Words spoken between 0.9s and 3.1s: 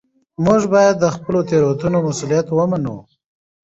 د خپلو تېروتنو مسوولیت ومنو